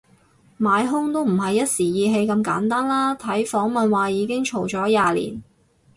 [0.57, 5.43] 買兇都唔係一時意氣咁簡單啦，睇訪問話已經嘈咗廿年